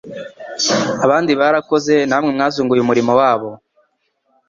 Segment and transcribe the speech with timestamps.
[1.05, 3.49] abandi barakoze namwe mwazunguye umurimo wabo